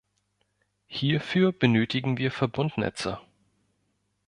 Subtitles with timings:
[0.87, 3.19] Hierfür benötigen wir Verbundnetze.